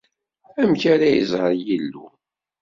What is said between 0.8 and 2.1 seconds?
ara iẓer Yillu?